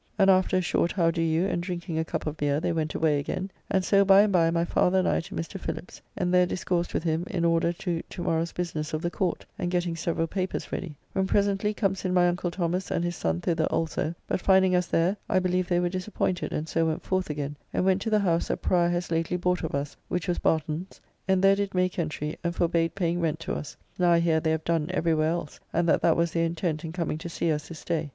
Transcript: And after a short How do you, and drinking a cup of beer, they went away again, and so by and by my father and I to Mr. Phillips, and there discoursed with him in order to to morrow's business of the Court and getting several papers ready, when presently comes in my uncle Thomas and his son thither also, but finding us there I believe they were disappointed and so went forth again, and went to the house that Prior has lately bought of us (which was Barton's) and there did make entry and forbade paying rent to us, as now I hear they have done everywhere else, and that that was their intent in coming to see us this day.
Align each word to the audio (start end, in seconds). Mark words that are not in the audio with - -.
And 0.17 0.31
after 0.31 0.57
a 0.57 0.61
short 0.61 0.91
How 0.93 1.11
do 1.11 1.21
you, 1.21 1.45
and 1.45 1.61
drinking 1.61 1.99
a 1.99 2.03
cup 2.03 2.25
of 2.25 2.35
beer, 2.35 2.59
they 2.59 2.71
went 2.71 2.95
away 2.95 3.19
again, 3.19 3.51
and 3.69 3.85
so 3.85 4.03
by 4.03 4.21
and 4.21 4.33
by 4.33 4.49
my 4.49 4.65
father 4.65 4.97
and 4.97 5.07
I 5.07 5.19
to 5.19 5.35
Mr. 5.35 5.59
Phillips, 5.59 6.01
and 6.17 6.33
there 6.33 6.47
discoursed 6.47 6.95
with 6.95 7.03
him 7.03 7.23
in 7.29 7.45
order 7.45 7.71
to 7.71 8.01
to 8.09 8.23
morrow's 8.23 8.51
business 8.51 8.95
of 8.95 9.03
the 9.03 9.11
Court 9.11 9.45
and 9.59 9.69
getting 9.69 9.95
several 9.95 10.25
papers 10.25 10.71
ready, 10.71 10.95
when 11.13 11.27
presently 11.27 11.71
comes 11.71 12.03
in 12.03 12.15
my 12.15 12.27
uncle 12.27 12.49
Thomas 12.49 12.89
and 12.89 13.03
his 13.03 13.15
son 13.15 13.41
thither 13.41 13.65
also, 13.67 14.15
but 14.25 14.41
finding 14.41 14.73
us 14.75 14.87
there 14.87 15.17
I 15.29 15.37
believe 15.37 15.67
they 15.67 15.79
were 15.79 15.87
disappointed 15.87 16.51
and 16.51 16.67
so 16.67 16.87
went 16.87 17.03
forth 17.03 17.29
again, 17.29 17.55
and 17.71 17.85
went 17.85 18.01
to 18.01 18.09
the 18.09 18.17
house 18.21 18.47
that 18.47 18.63
Prior 18.63 18.89
has 18.89 19.11
lately 19.11 19.37
bought 19.37 19.61
of 19.63 19.75
us 19.75 19.95
(which 20.07 20.27
was 20.27 20.39
Barton's) 20.39 20.99
and 21.27 21.43
there 21.43 21.55
did 21.55 21.75
make 21.75 21.99
entry 21.99 22.39
and 22.43 22.55
forbade 22.55 22.95
paying 22.95 23.19
rent 23.21 23.39
to 23.41 23.53
us, 23.53 23.77
as 23.93 23.99
now 23.99 24.11
I 24.13 24.19
hear 24.19 24.39
they 24.39 24.49
have 24.49 24.63
done 24.65 24.87
everywhere 24.89 25.29
else, 25.29 25.59
and 25.71 25.87
that 25.89 26.01
that 26.01 26.17
was 26.17 26.31
their 26.31 26.45
intent 26.47 26.83
in 26.83 26.91
coming 26.91 27.19
to 27.19 27.29
see 27.29 27.51
us 27.51 27.67
this 27.67 27.85
day. 27.85 28.09